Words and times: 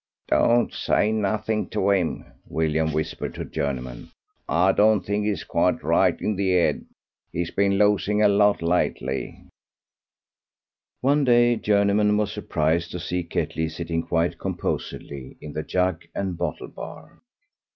"Don't 0.29 0.73
say 0.73 1.11
nothing 1.11 1.69
to 1.69 1.91
him," 1.91 2.25
William 2.47 2.91
whispered 2.91 3.35
to 3.35 3.45
Journeyman. 3.45 4.09
"I 4.49 4.71
don't 4.71 5.01
think 5.01 5.25
he's 5.27 5.43
quite 5.43 5.83
right 5.83 6.19
in 6.19 6.39
'is 6.39 6.39
'ead; 6.39 6.85
he's 7.31 7.51
been 7.51 7.77
losing 7.77 8.19
a 8.23 8.27
lot 8.27 8.63
lately." 8.63 9.43
One 11.01 11.23
day 11.23 11.55
Journeyman 11.55 12.17
was 12.17 12.31
surprised 12.31 12.89
to 12.93 12.99
see 12.99 13.21
Ketley 13.21 13.69
sitting 13.69 14.01
quite 14.01 14.39
composedly 14.39 15.37
in 15.39 15.53
the 15.53 15.61
jug 15.61 16.01
and 16.15 16.35
bottle 16.35 16.69
bar. 16.69 17.21